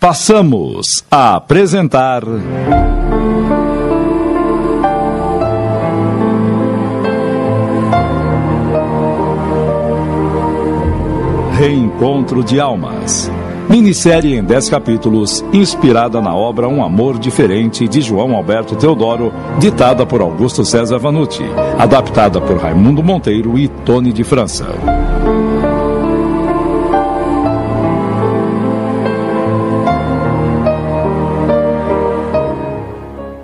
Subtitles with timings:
[0.00, 2.22] passamos a apresentar.
[11.52, 13.30] Reencontro de Almas.
[13.68, 20.06] Minissérie em 10 capítulos, inspirada na obra Um Amor Diferente de João Alberto Teodoro, ditada
[20.06, 21.44] por Augusto César Vanucci,
[21.78, 24.66] adaptada por Raimundo Monteiro e Tony de França.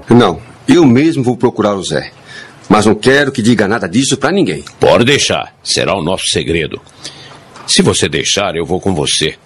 [0.09, 2.13] Não, eu mesmo vou procurar o Zé.
[2.69, 4.65] Mas não quero que diga nada disso para ninguém.
[4.81, 6.81] Pode deixar, será o nosso segredo.
[7.67, 9.37] Se você deixar, eu vou com você.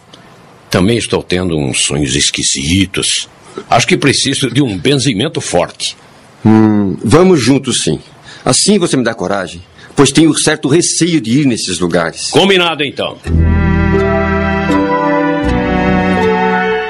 [0.71, 3.29] Também estou tendo uns sonhos esquisitos.
[3.69, 5.97] Acho que preciso de um benzimento forte.
[6.45, 8.01] Hum, vamos juntos sim.
[8.45, 9.63] Assim você me dá coragem,
[9.97, 12.31] pois tenho certo receio de ir nesses lugares.
[12.31, 13.19] Combinado então.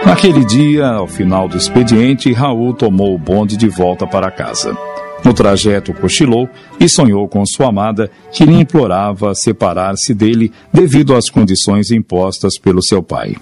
[0.08, 4.74] Naquele dia, ao final do expediente, Raul tomou o bonde de volta para casa.
[5.22, 6.48] No trajeto, cochilou
[6.80, 12.83] e sonhou com sua amada, que lhe implorava separar-se dele devido às condições impostas pelo
[12.83, 13.36] seu pai.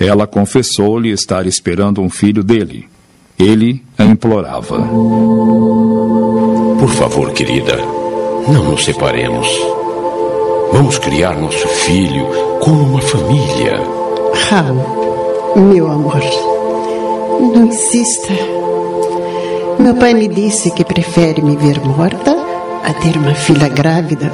[0.00, 2.88] Ela confessou-lhe estar esperando um filho dele.
[3.38, 4.78] Ele a implorava.
[6.78, 7.76] Por favor, querida,
[8.50, 9.46] não nos separemos.
[10.72, 12.26] Vamos criar nosso filho
[12.62, 13.78] como uma família.
[14.48, 14.97] Raul,
[15.60, 16.20] meu amor,
[17.40, 18.32] não insista.
[19.78, 22.36] Meu pai me disse que prefere me ver morta
[22.84, 24.30] a ter uma filha grávida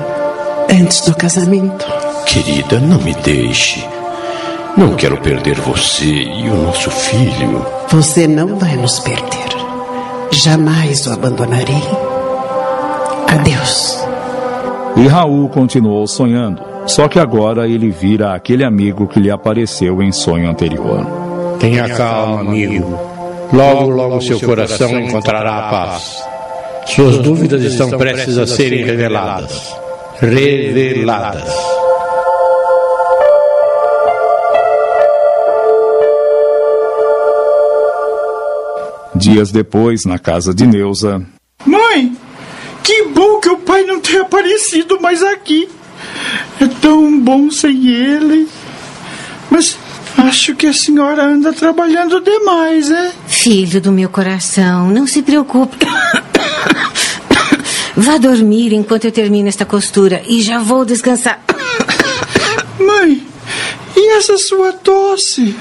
[0.70, 1.86] antes do casamento.
[2.26, 3.86] Querida, não me deixe.
[4.76, 7.64] Não quero perder você e o nosso filho.
[7.88, 9.54] Você não vai nos perder.
[10.32, 11.82] Jamais o abandonarei.
[13.28, 14.04] Adeus.
[14.96, 20.12] E Raul continuou sonhando, só que agora ele vira aquele amigo que lhe apareceu em
[20.12, 21.06] sonho anterior.
[21.58, 22.98] Tenha calma, amigo.
[23.52, 26.22] Logo, logo seu coração encontrará a paz.
[26.86, 29.74] Suas dúvidas estão prestes a serem reveladas.
[30.20, 31.52] Reveladas.
[39.14, 41.24] Dias depois, na casa de Neuza.
[41.64, 42.14] Mãe,
[42.82, 45.68] que bom que o pai não tenha aparecido mais aqui.
[46.60, 48.48] É tão bom sem ele.
[49.50, 49.76] Mas
[50.18, 53.12] acho que a senhora anda trabalhando demais, é?
[53.26, 55.86] Filho do meu coração, não se preocupe.
[57.96, 61.40] Vá dormir enquanto eu termino esta costura e já vou descansar.
[62.78, 63.22] Mãe,
[63.96, 65.54] e essa sua tosse?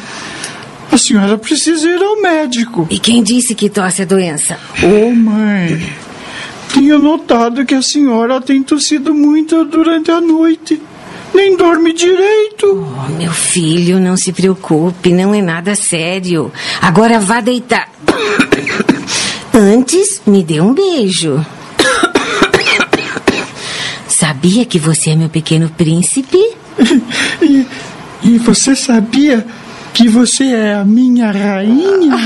[0.91, 2.87] A senhora precisa ir ao médico.
[2.89, 4.59] E quem disse que tosse é doença?
[4.81, 5.91] Ô, oh, mãe,
[6.73, 10.81] tinha notado que a senhora tem tossido muito durante a noite.
[11.33, 12.65] Nem dorme direito.
[12.65, 16.51] Oh, meu filho, não se preocupe, não é nada sério.
[16.81, 17.89] Agora vá deitar.
[19.53, 21.45] Antes, me dê um beijo.
[24.07, 26.39] Sabia que você é meu pequeno príncipe?
[27.41, 27.65] e,
[28.23, 29.45] e você sabia
[29.93, 32.17] que você é a minha rainha?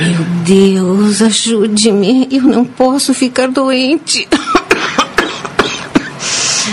[0.00, 2.26] Meu Deus, ajude-me.
[2.30, 4.26] Eu não posso ficar doente.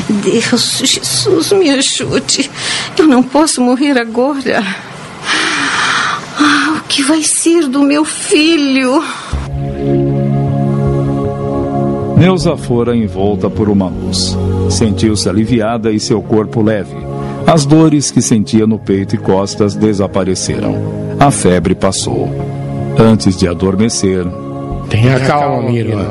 [0.10, 2.50] Deus, Jesus, me ajude.
[2.98, 4.64] Eu não posso morrer agora.
[6.40, 9.04] Ah, o que vai ser do meu filho?
[12.18, 14.38] Neuza fora envolta por uma luz.
[14.70, 17.13] Sentiu-se aliviada e seu corpo leve.
[17.46, 20.76] As dores que sentia no peito e costas desapareceram.
[21.20, 22.30] A febre passou.
[22.98, 24.26] Antes de adormecer.
[24.90, 26.08] Tenha calma, irmã.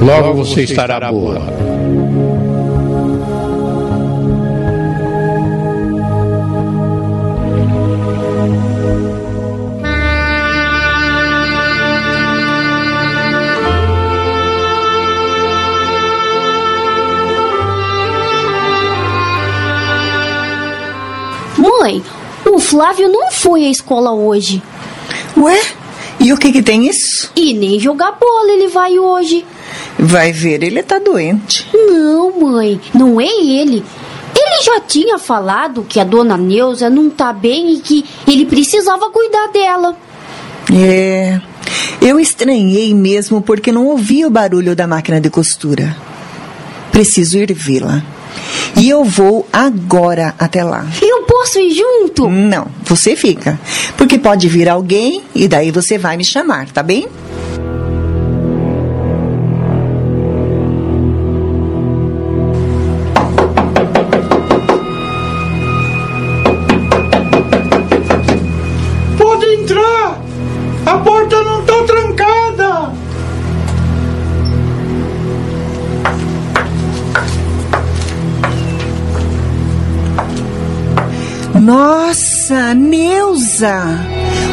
[0.00, 1.40] Logo você estará boa.
[22.56, 24.62] O Flávio não foi à escola hoje.
[25.36, 25.60] Ué?
[26.18, 27.30] E o que que tem isso?
[27.36, 29.44] E nem jogar bola ele vai hoje.
[29.98, 31.68] Vai ver, ele tá doente.
[31.74, 33.84] Não, mãe, não é ele.
[34.34, 39.10] Ele já tinha falado que a dona Neuza não tá bem e que ele precisava
[39.10, 39.94] cuidar dela.
[40.74, 41.38] É.
[42.00, 45.94] Eu estranhei mesmo porque não ouvi o barulho da máquina de costura.
[46.90, 48.02] Preciso ir vê-la.
[48.78, 50.84] E eu vou agora até lá.
[51.00, 52.28] Eu posso ir junto?
[52.28, 53.58] Não, você fica.
[53.96, 57.08] Porque pode vir alguém e daí você vai me chamar, tá bem?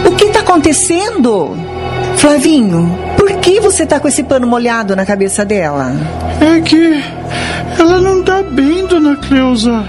[0.06, 1.58] O que está acontecendo?
[2.18, 5.92] Flavinho, por que você tá com esse pano molhado na cabeça dela?
[6.40, 7.04] É que
[7.80, 9.84] ela não tá bem, dona Cleusa.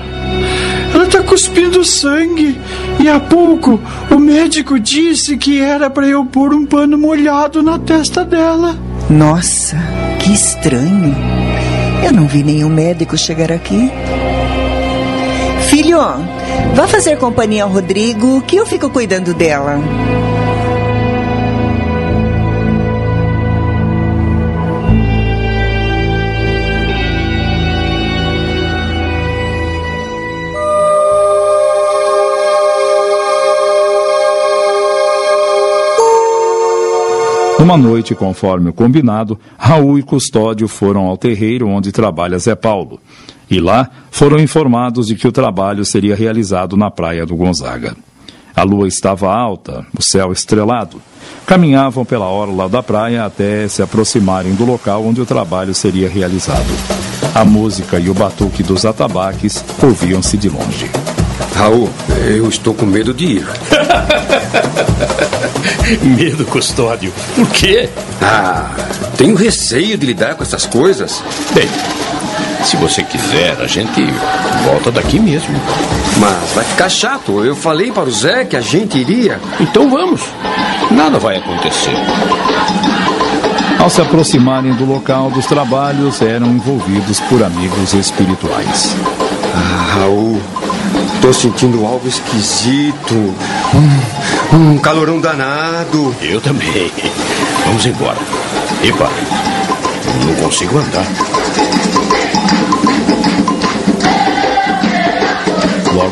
[0.93, 2.58] Ela tá cuspindo sangue.
[3.00, 3.81] E há pouco
[4.11, 8.76] o médico disse que era para eu pôr um pano molhado na testa dela.
[9.11, 9.76] Nossa,
[10.19, 11.14] que estranho.
[12.05, 13.90] Eu não vi nenhum médico chegar aqui.
[15.75, 15.99] Filho,
[16.76, 19.81] vá fazer companhia ao Rodrigo que eu fico cuidando dela.
[37.59, 43.00] Uma noite, conforme o combinado, Raul e Custódio foram ao terreiro onde trabalha Zé Paulo.
[43.54, 47.96] E lá foram informados de que o trabalho seria realizado na praia do Gonzaga.
[48.52, 51.00] A lua estava alta, o céu estrelado.
[51.46, 56.66] Caminhavam pela orla da praia até se aproximarem do local onde o trabalho seria realizado.
[57.32, 60.90] A música e o batuque dos atabaques ouviam-se de longe.
[61.54, 61.88] Raul,
[62.26, 63.46] eu estou com medo de ir.
[66.02, 67.12] Medo, custódio.
[67.36, 67.88] Por quê?
[68.20, 68.74] Ah,
[69.16, 71.22] tenho receio de lidar com essas coisas.
[71.54, 71.68] Bem,
[72.64, 74.02] se você quiser, a gente
[74.64, 75.55] volta daqui mesmo.
[76.19, 77.44] Mas vai ficar chato.
[77.44, 79.38] Eu falei para o Zé que a gente iria.
[79.61, 80.22] Então vamos.
[80.90, 81.94] Nada vai acontecer.
[83.78, 88.96] Ao se aproximarem do local dos trabalhos, eram envolvidos por amigos espirituais.
[89.55, 90.40] Ah, Raul,
[91.20, 93.14] tô sentindo algo esquisito.
[93.75, 96.14] Um, um calorão danado.
[96.22, 96.90] Eu também.
[97.66, 98.19] Vamos embora.
[98.82, 99.11] Epa,
[100.26, 101.33] não consigo andar.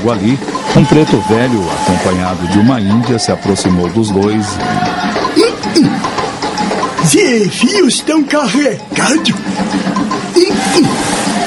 [0.03, 0.37] Logo ali,
[0.77, 4.45] um preto velho, acompanhado de uma índia, se aproximou dos dois.
[7.07, 9.33] Zé fios estão carregados.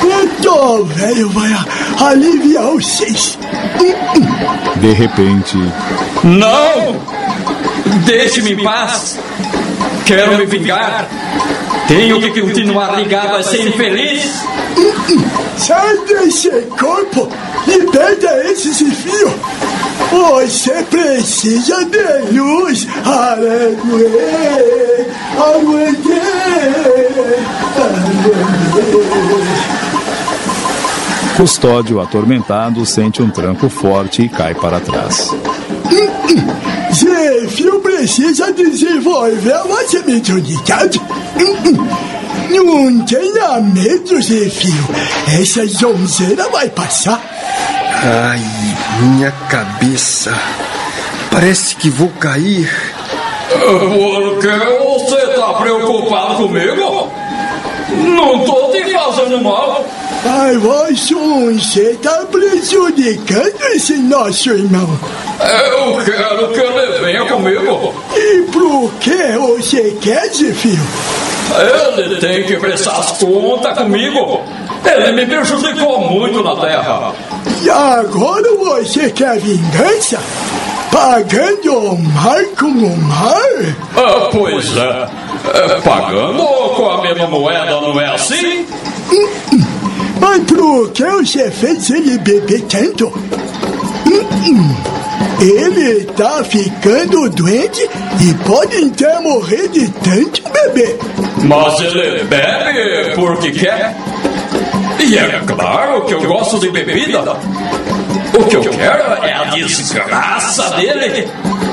[0.02, 1.52] Então, velho, vai
[2.00, 3.38] aliviar vocês.
[4.78, 5.58] De repente,
[6.24, 6.96] Não!
[8.06, 9.20] Deixe-me em paz!
[10.06, 11.10] Quero me vingar!
[11.90, 14.32] Tenho que continuar ligado a ser infeliz!
[15.58, 16.50] Sai desse
[16.80, 17.30] corpo
[17.68, 19.34] e pega esse fio.
[20.12, 22.88] Você precisa de luz.
[23.04, 24.06] Arangue,
[25.38, 26.16] aguente,
[31.36, 35.36] Custódio, atormentado, sente um tranco forte e cai para trás.
[36.94, 41.02] Zé Fio precisa desenvolver uma mediunidade.
[42.64, 44.88] Não tenha medo, Zé Fio.
[45.40, 47.22] Essa zonzeira vai passar.
[48.02, 48.42] Ai,
[49.02, 50.34] minha cabeça.
[51.32, 52.72] Parece que vou cair.
[53.50, 57.12] Por que você está preocupado comigo?
[57.90, 59.86] Não estou te fazendo mal!
[60.26, 64.98] Ai, você está prejudicando esse nosso irmão.
[65.40, 67.94] Eu quero que ele venha comigo!
[68.16, 70.80] E por que você quer, Zé Fio?
[71.98, 74.42] Ele tem que prestar as contas comigo!
[74.86, 77.14] Ele me prejudicou muito na terra!
[77.62, 80.20] E agora você quer vingança?
[80.92, 83.76] Pagando o mar com o mar?
[83.98, 85.08] Ah, pois é.
[85.54, 86.44] É, Pagando
[86.76, 88.66] com a mesma moeda, não é assim?
[90.20, 93.12] Mas por que você fez ele beber tanto?
[95.42, 97.90] Ele tá ficando doente
[98.22, 100.98] e pode até morrer de tanto beber.
[101.44, 103.96] Mas ele bebe porque quer.
[105.00, 107.38] E é claro que eu gosto de bebida.
[108.34, 111.28] O que eu quero é a desgraça dele.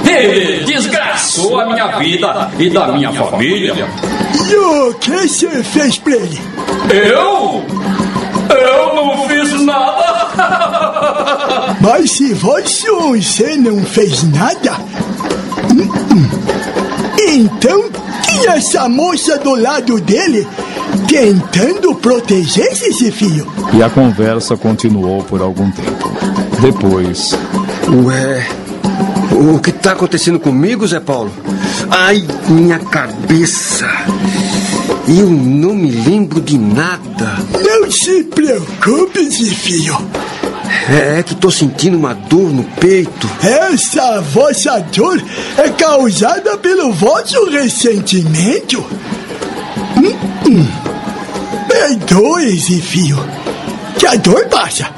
[0.06, 3.74] Ele desgraçou a minha vida e da minha família.
[4.48, 6.40] E o que você fez pra ele?
[6.90, 7.64] Eu?
[8.50, 9.01] Eu não.
[11.80, 12.90] Mas se você
[13.56, 14.76] não fez nada,
[17.28, 17.84] então
[18.22, 20.46] tinha essa moça do lado dele
[21.08, 23.46] tentando proteger esse filho.
[23.72, 26.10] E a conversa continuou por algum tempo.
[26.60, 27.36] Depois,
[28.04, 28.46] Ué,
[29.32, 31.32] o que está acontecendo comigo, Zé Paulo?
[31.90, 33.86] Ai, minha cabeça.
[35.08, 37.38] Eu não me lembro de nada.
[37.52, 39.98] Não se preocupe, Zé filho.
[40.88, 43.28] É, é que tô sentindo uma dor no peito.
[43.42, 45.22] Essa vossa dor
[45.56, 48.84] é causada pelo vosso ressentimento.
[49.96, 50.16] Hum,
[50.48, 50.66] hum.
[51.68, 53.18] Perdoe, Zé filho,
[53.98, 54.90] que a dor passa.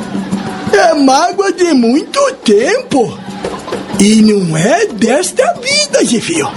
[0.73, 3.19] É mágoa de muito tempo.
[4.01, 6.49] E não é desta vida, Zefio.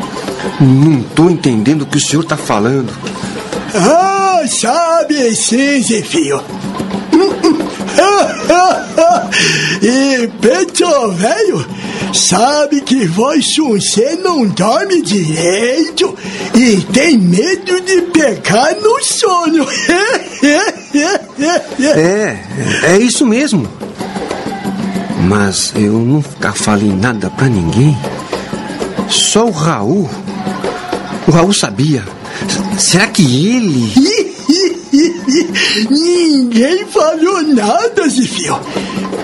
[0.60, 2.92] Não tô entendendo o que o senhor tá falando.
[3.76, 6.42] Ah, sabe sim, Zefio.
[9.82, 11.66] e Petro, velho,
[12.14, 16.16] sabe que você não dorme direito
[16.56, 19.66] e tem medo de pegar no sono.
[21.96, 22.40] é,
[22.84, 23.68] é isso mesmo.
[25.28, 27.98] Mas eu nunca falei nada pra ninguém.
[29.10, 30.10] Só o Raul.
[31.28, 32.04] O Raul sabia.
[32.78, 33.94] Será que ele.
[35.90, 38.60] Ninguém falou nada, Zifio.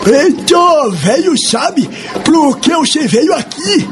[0.04, 1.90] Preto velho sabe
[2.26, 3.88] por que você veio aqui.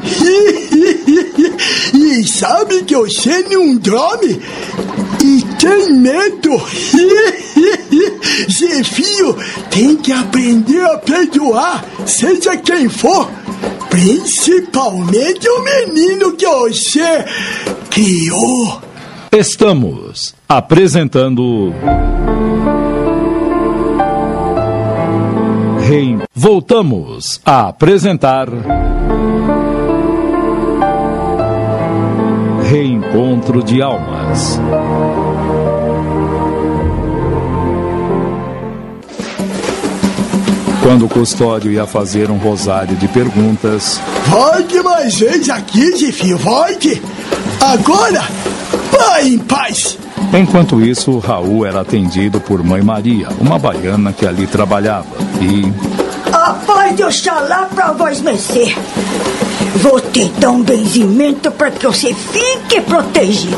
[1.94, 4.42] e sabe que você não dorme
[5.24, 6.62] e tem medo.
[8.52, 9.38] Zefio
[9.70, 13.30] tem que aprender a perdoar, seja quem for.
[13.90, 17.26] Principalmente o menino que você
[17.90, 18.91] criou.
[19.34, 21.74] Estamos apresentando.
[25.88, 26.22] Rein...
[26.36, 28.50] Voltamos a apresentar.
[32.70, 34.60] Reencontro de Almas.
[40.84, 44.02] Quando o custódio ia fazer um rosário de perguntas.
[44.28, 47.02] Volte mais vezes aqui, Zefio, volte!
[47.62, 48.24] Agora,
[49.02, 49.98] vai em paz!
[50.34, 55.08] Enquanto isso, Raul era atendido por Mãe Maria, uma baiana que ali trabalhava,
[55.42, 55.72] e.
[56.32, 58.76] A paz de Oxalá pra vós mercê.
[59.76, 63.58] Vou te dar um benzimento para que você fique protegido.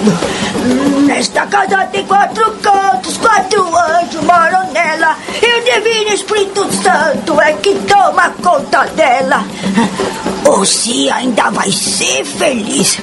[1.06, 5.18] Nesta casa tem quatro cantos, quatro anjos moram nela.
[5.42, 9.44] E o Divino Espírito Santo é que toma conta dela.
[10.44, 13.00] Você ainda vai ser feliz.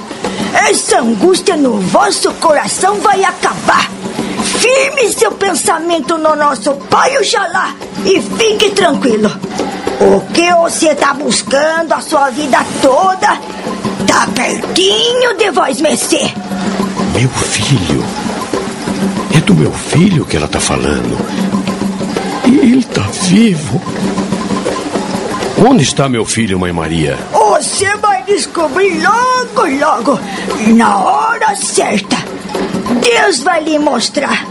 [0.53, 3.89] Essa angústia no vosso coração vai acabar.
[4.43, 9.29] Firme seu pensamento no nosso Pai Oxalá e fique tranquilo.
[9.99, 13.39] O que você está buscando a sua vida toda
[14.07, 16.31] tá pertinho de vós, mercê.
[17.15, 18.03] Meu filho?
[19.35, 21.17] É do meu filho que ela está falando.
[22.45, 23.81] E ele está vivo.
[25.57, 27.17] Onde está meu filho, Mãe Maria?
[27.31, 30.19] Você vai descobrir logo, logo,
[30.73, 32.15] na hora certa.
[33.01, 34.45] Deus vai lhe mostrar.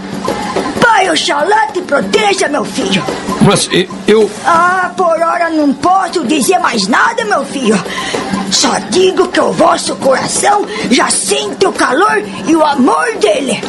[0.82, 3.02] Pai Oxalá te proteja, meu filho.
[3.40, 3.70] Mas
[4.06, 4.30] eu.
[4.44, 7.82] Ah, por hora não posso dizer mais nada, meu filho.
[8.50, 13.62] Só digo que o vosso coração já sente o calor e o amor dele.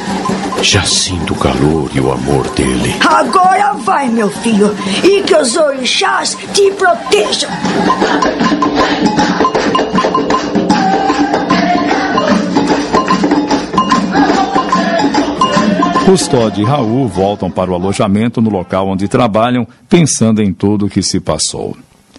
[0.61, 2.95] Já sinto o calor e o amor dele.
[3.07, 7.49] Agora vai, meu filho, e que os orixás te protejam.
[16.11, 20.89] Custódio e Raul voltam para o alojamento no local onde trabalham, pensando em tudo o
[20.89, 21.77] que se passou.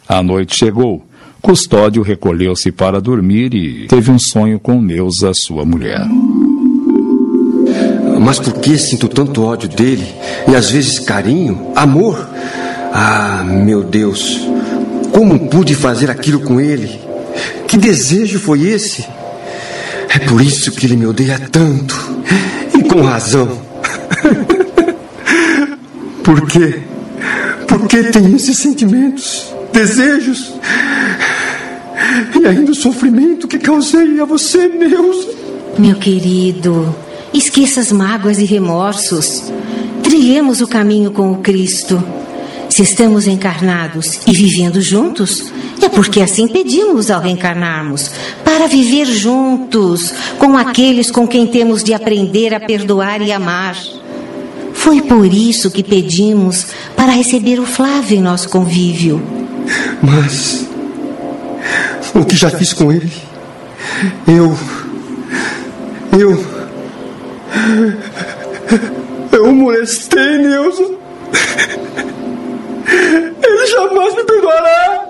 [0.09, 1.05] A noite chegou.
[1.43, 6.07] Custódio recolheu-se para dormir e teve um sonho com Neuza, sua mulher.
[8.19, 10.09] Mas por que sinto tanto ódio dele
[10.51, 12.27] e às vezes carinho, amor?
[12.95, 14.41] Ah, meu Deus,
[15.13, 16.99] como pude fazer aquilo com ele?
[17.69, 19.05] Que desejo foi esse?
[20.09, 21.95] É por isso que ele me odeia tanto.
[22.75, 23.71] E com razão.
[26.23, 26.83] por quê?
[27.67, 30.55] Por que tem esses sentimentos, desejos?
[32.41, 35.29] E ainda o sofrimento que causei a você, Neuza.
[35.79, 36.95] Meu querido,
[37.33, 39.45] esqueça as mágoas e remorsos.
[40.03, 42.03] Trilhemos o caminho com o Cristo.
[42.69, 45.53] Se estamos encarnados e vivendo juntos,
[45.83, 48.11] é porque assim pedimos ao reencarnarmos
[48.45, 53.77] para viver juntos com aqueles com quem temos de aprender a perdoar e amar.
[54.83, 59.23] Foi por isso que pedimos para receber o Flávio em nosso convívio.
[60.03, 60.67] Mas
[62.13, 63.13] o que já fiz com ele,
[64.27, 64.59] eu.
[66.19, 66.45] Eu.
[69.31, 70.83] Eu molestei, Neuza.
[73.45, 75.09] Ele jamais me perdoará.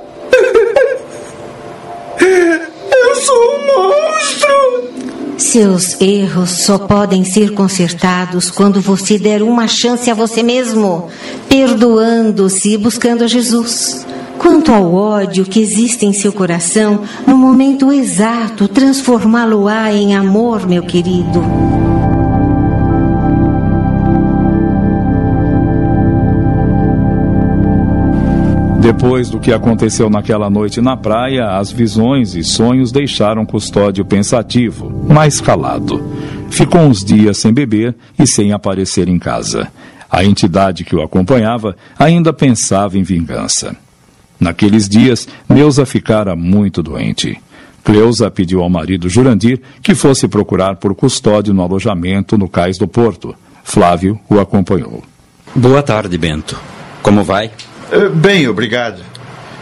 [2.20, 5.11] Eu sou um monstro.
[5.42, 11.08] Seus erros só podem ser consertados quando você der uma chance a você mesmo,
[11.48, 14.06] perdoando-se e buscando a Jesus.
[14.38, 20.84] Quanto ao ódio que existe em seu coração, no momento exato, transformá-lo-á em amor, meu
[20.84, 21.42] querido.
[28.92, 34.92] Depois do que aconteceu naquela noite na praia, as visões e sonhos deixaram Custódio pensativo,
[35.08, 36.04] mais calado.
[36.50, 39.72] Ficou uns dias sem beber e sem aparecer em casa.
[40.10, 43.74] A entidade que o acompanhava ainda pensava em vingança.
[44.38, 47.40] Naqueles dias, Neuza ficara muito doente.
[47.82, 52.86] Cleusa pediu ao marido Jurandir que fosse procurar por custódio no alojamento no cais do
[52.86, 53.34] Porto.
[53.64, 55.02] Flávio o acompanhou.
[55.56, 56.60] Boa tarde, Bento.
[57.02, 57.50] Como vai?
[57.92, 59.02] Uh, bem, obrigado.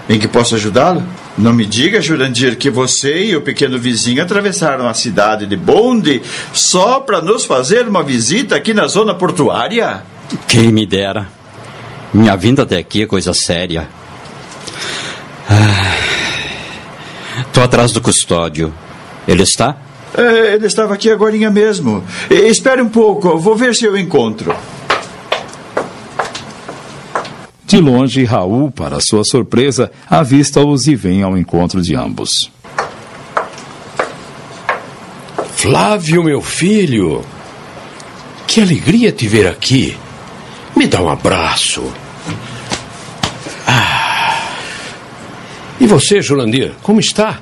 [0.09, 1.03] Em que posso ajudá-lo?
[1.39, 6.21] Não me diga, Jurandir, que você e o pequeno vizinho atravessaram a cidade de bonde
[6.53, 10.03] só para nos fazer uma visita aqui na zona portuária?
[10.47, 11.29] Quem me dera.
[12.13, 13.89] Minha vinda até aqui é coisa séria.
[15.49, 15.91] Ah,
[17.53, 18.73] Tô atrás do custódio.
[19.27, 19.77] Ele está?
[20.17, 22.05] É, ele estava aqui agora mesmo.
[22.29, 24.55] espere um pouco, vou ver se eu encontro.
[27.71, 32.51] De longe, Raul, para sua surpresa, avista-os e vem ao encontro de ambos.
[35.55, 37.25] Flávio, meu filho,
[38.49, 39.97] que alegria te ver aqui.
[40.75, 41.93] Me dá um abraço.
[43.65, 44.37] Ah.
[45.79, 47.39] E você, Julandir, como está?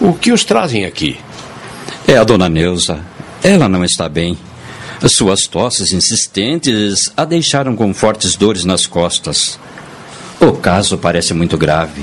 [0.00, 1.20] O que os trazem aqui?
[2.08, 3.04] É a dona Neuza.
[3.42, 4.38] Ela não está bem.
[5.08, 9.58] Suas tosses insistentes a deixaram com fortes dores nas costas.
[10.40, 12.02] O caso parece muito grave.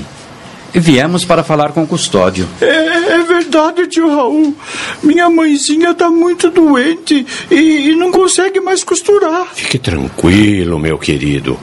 [0.72, 2.48] Viemos para falar com o custódio.
[2.60, 4.56] É, é verdade, tio Raul.
[5.02, 9.46] Minha mãezinha está muito doente e, e não consegue mais costurar.
[9.54, 11.58] Fique tranquilo, meu querido.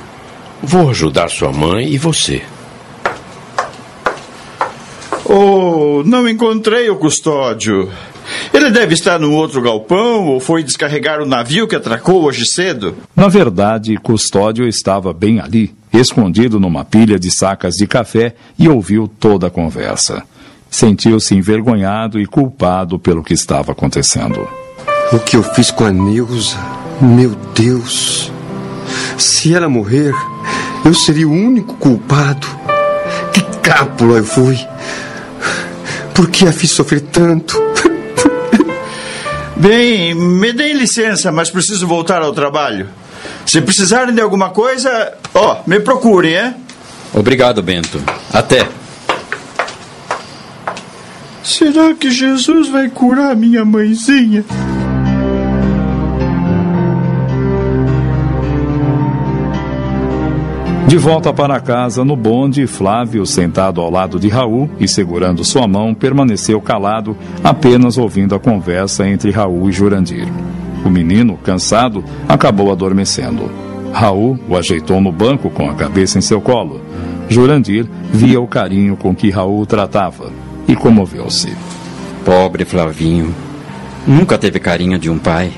[0.64, 2.42] Vou ajudar sua mãe e você.
[5.26, 7.92] Oh, não encontrei o custódio.
[8.54, 12.96] Ele deve estar num outro galpão ou foi descarregar o navio que atracou hoje cedo.
[13.16, 19.08] Na verdade, Custódio estava bem ali, escondido numa pilha de sacas de café e ouviu
[19.08, 20.24] toda a conversa.
[20.70, 24.48] Sentiu-se envergonhado e culpado pelo que estava acontecendo.
[25.12, 26.58] O que eu fiz com a Neuza?
[27.02, 28.32] Meu Deus!
[29.18, 30.14] Se ela morrer,
[30.86, 32.48] eu seria o único culpado.
[33.34, 34.58] Que cápula eu fui!
[36.14, 37.71] Por que a fiz sofrer tanto?
[39.62, 42.90] Bem, me deem licença, mas preciso voltar ao trabalho.
[43.46, 46.56] Se precisarem de alguma coisa, ó, me procurem, é?
[47.14, 48.02] Obrigado, Bento.
[48.34, 48.68] Até.
[51.44, 54.44] Será que Jesus vai curar minha mãezinha?
[60.92, 65.66] De volta para casa, no bonde, Flávio, sentado ao lado de Raul e segurando sua
[65.66, 70.28] mão, permaneceu calado, apenas ouvindo a conversa entre Raul e Jurandir.
[70.84, 73.50] O menino, cansado, acabou adormecendo.
[73.94, 76.82] Raul o ajeitou no banco com a cabeça em seu colo.
[77.30, 80.30] Jurandir via o carinho com que Raul o tratava
[80.68, 81.56] e comoveu-se.
[82.26, 83.34] Pobre Flavinho.
[84.06, 85.54] Nunca teve carinho de um pai.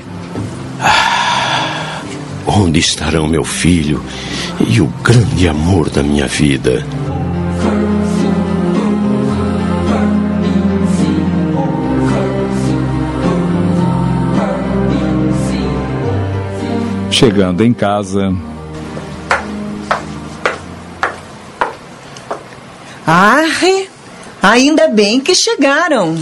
[0.80, 2.02] Ah,
[2.46, 4.00] onde estarão meu filho
[4.60, 6.84] e o grande amor da minha vida.
[17.10, 18.34] Chegando em casa.
[23.06, 23.88] Arre!
[24.42, 26.18] Ainda bem que chegaram.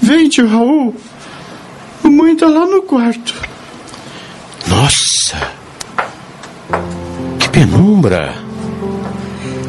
[0.00, 0.96] Vem, tio Raul.
[2.02, 3.51] Mamãe tá lá no quarto.
[7.62, 8.34] Penumbra.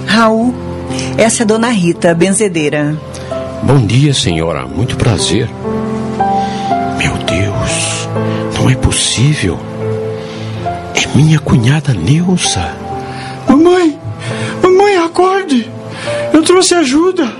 [0.07, 0.51] Raul,
[1.15, 2.97] essa é a dona Rita, a benzedeira.
[3.61, 4.65] Bom dia, senhora.
[4.65, 5.47] Muito prazer.
[6.97, 8.09] Meu Deus,
[8.57, 9.59] não é possível.
[10.95, 12.75] É minha cunhada Neuza.
[13.47, 13.99] Mamãe,
[14.63, 15.69] mamãe, acorde.
[16.33, 17.31] Eu trouxe ajuda.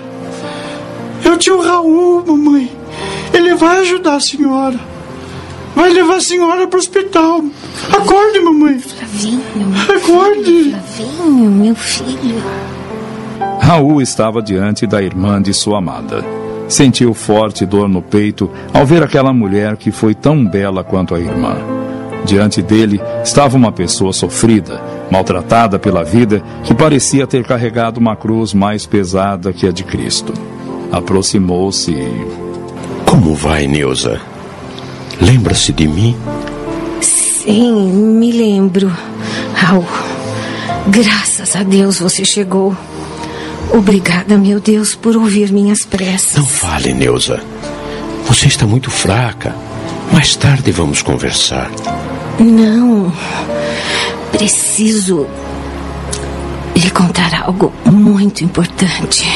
[1.26, 2.70] É o tio Raul, mamãe.
[3.34, 4.80] Ele vai ajudar a senhora.
[5.76, 7.44] Vai levar a senhora para o hospital.
[7.92, 8.80] Acorde, mamãe.
[9.14, 9.42] Flavinho.
[9.96, 10.76] Acorde.
[10.88, 12.42] Flavinho, meu filho.
[13.60, 16.26] Raul estava diante da irmã de sua amada.
[16.68, 21.20] Sentiu forte dor no peito ao ver aquela mulher que foi tão bela quanto a
[21.20, 21.58] irmã.
[22.26, 28.54] Diante dele estava uma pessoa sofrida, maltratada pela vida, que parecia ter carregado uma cruz
[28.54, 30.34] mais pesada que a de Cristo.
[30.92, 32.28] Aproximou-se e.
[33.06, 34.20] Como vai, Neuza?
[35.22, 36.16] Lembra-se de mim?
[37.44, 38.90] Sim, me lembro.
[39.54, 39.86] Raul,
[40.88, 42.76] graças a Deus você chegou.
[43.70, 46.36] Obrigada, meu Deus, por ouvir minhas preces.
[46.38, 47.44] Não fale, Neuza.
[48.28, 49.54] Você está muito fraca.
[50.12, 51.70] Mais tarde vamos conversar.
[52.40, 53.12] Não.
[54.32, 55.28] Preciso.
[56.76, 59.28] lhe contar algo muito importante.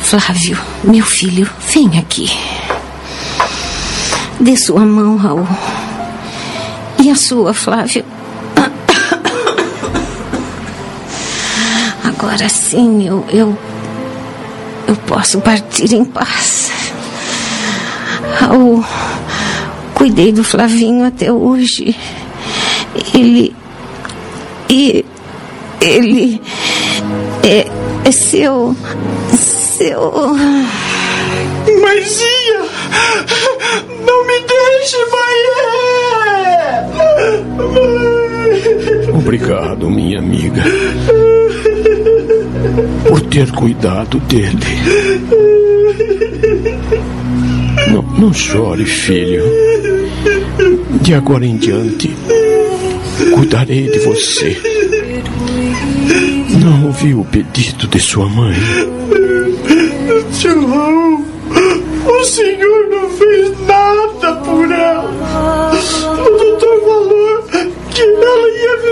[0.00, 2.30] Flávio, meu filho, vem aqui.
[4.40, 5.46] Dê sua mão, Raul.
[7.02, 8.04] E a sua, Flávio?
[12.04, 13.58] Agora sim eu, eu.
[14.86, 16.70] Eu posso partir em paz.
[18.38, 18.84] Raul,
[19.94, 21.96] cuidei do Flavinho até hoje.
[23.12, 23.52] Ele.
[24.70, 25.04] E.
[25.80, 26.40] Ele.
[27.42, 27.66] É,
[28.04, 28.76] é seu.
[29.76, 30.12] Seu.
[31.80, 32.60] Mãezinha!
[34.06, 35.91] Não me deixe, mãe!
[39.14, 40.62] Obrigado, minha amiga,
[43.08, 44.58] por ter cuidado dele.
[47.92, 49.44] Não, não chore, filho.
[51.00, 52.14] De agora em diante,
[53.34, 54.56] cuidarei de você.
[56.62, 58.56] Não ouvi o pedido de sua mãe.
[60.44, 61.24] Raul,
[62.06, 65.72] o senhor não fez nada por ela.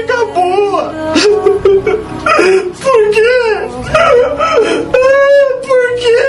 [0.00, 0.92] Ficar boa.
[2.80, 3.32] Por quê?
[5.66, 6.22] Por quê?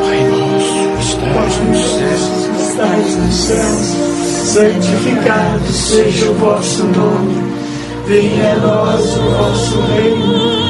[0.00, 2.24] Pai nosso, estás nos céus,
[2.60, 3.86] estás nos céus,
[4.48, 7.54] santificado seja o vosso nome.
[8.06, 10.63] Venha a nós o vosso reino.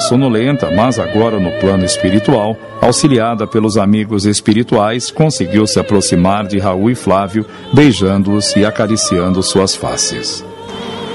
[0.00, 6.90] Sonolenta, mas agora no plano espiritual, auxiliada pelos amigos espirituais, conseguiu se aproximar de Raul
[6.90, 10.44] e Flávio, beijando-os e acariciando suas faces.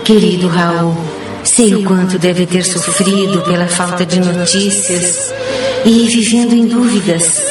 [0.03, 0.95] Querido Raul,
[1.43, 5.33] sei o quanto deve ter sofrido pela falta de notícias
[5.85, 7.41] e vivendo em dúvidas.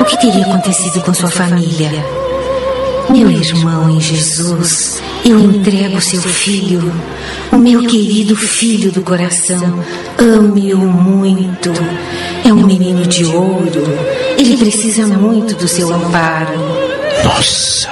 [0.00, 1.90] O que teria acontecido com sua família?
[3.10, 6.92] Meu irmão em Jesus, eu entrego seu filho,
[7.52, 9.84] o meu querido filho do coração.
[10.18, 11.72] Ame-o muito.
[12.44, 13.84] É um menino de ouro.
[14.38, 16.58] Ele precisa muito do seu amparo.
[17.22, 17.88] Nossa,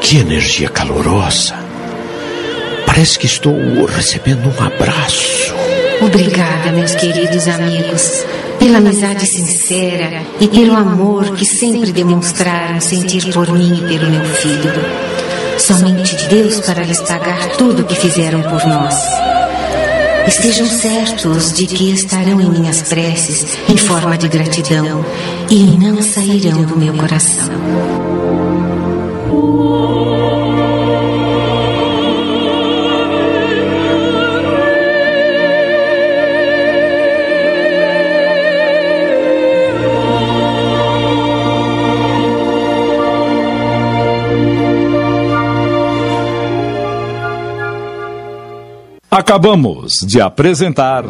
[0.00, 1.54] que energia calorosa.
[2.86, 5.54] Parece que estou recebendo um abraço.
[6.00, 8.24] Obrigada, meus queridos amigos,
[8.58, 14.24] pela amizade sincera e pelo amor que sempre demonstraram sentir por mim e pelo meu
[14.24, 15.13] filho.
[15.58, 18.94] Somente Deus para lhes pagar tudo o que fizeram por nós.
[20.26, 25.04] Estejam certos de que estarão em minhas preces em forma de gratidão
[25.50, 28.33] e não sairão do meu coração.
[49.16, 51.04] Acabamos de apresentar.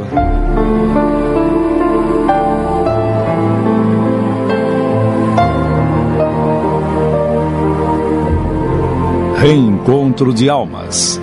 [9.39, 11.19] Reencontro de Almas.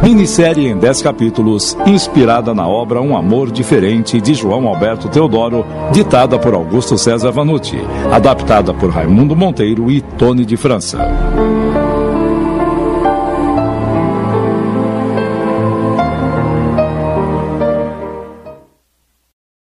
[0.00, 6.38] Minissérie em 10 capítulos, inspirada na obra Um Amor Diferente de João Alberto Teodoro, ditada
[6.38, 7.80] por Augusto César Vanucci,
[8.12, 10.98] adaptada por Raimundo Monteiro e Tony de França.